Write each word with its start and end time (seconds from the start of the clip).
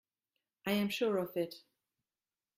I 0.65 0.71
am 0.71 0.89
sure 0.89 1.19
of 1.19 1.37
it. 1.37 1.53